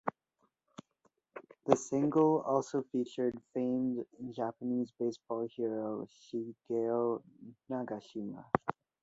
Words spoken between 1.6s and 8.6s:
The single also featured famed Japanese baseball hero Shigeo Nagashima.